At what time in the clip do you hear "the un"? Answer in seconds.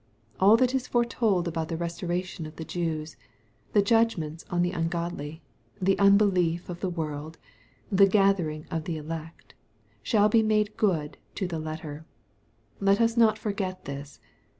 4.63-4.87